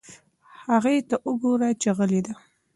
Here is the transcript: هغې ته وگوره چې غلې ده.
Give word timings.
هغې 0.69 0.95
ته 1.09 1.15
وگوره 1.27 1.69
چې 1.81 1.89
غلې 1.97 2.21
ده. 2.25 2.33